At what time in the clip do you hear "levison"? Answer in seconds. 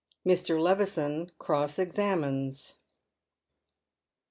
0.59-1.31